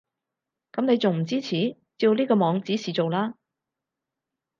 [0.71, 1.77] 噉你仲唔支持？
[1.99, 3.35] 照呢個網指示做啦